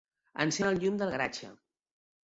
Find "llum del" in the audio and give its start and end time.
0.85-1.15